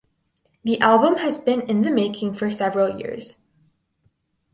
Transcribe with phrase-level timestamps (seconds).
[0.63, 3.35] The album has been in the making for several years.